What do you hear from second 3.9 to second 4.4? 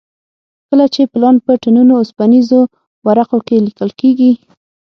کېږي.